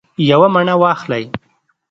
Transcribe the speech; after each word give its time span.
یوه 0.29 0.47
مڼه 0.55 0.75
واخلئ 0.81 1.25